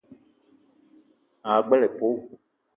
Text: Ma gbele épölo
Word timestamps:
Ma 1.43 1.51
gbele 1.65 1.85
épölo 1.87 2.19